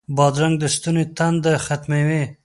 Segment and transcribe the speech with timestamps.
[0.17, 2.23] بادرنګ د ستوني تنده ختموي.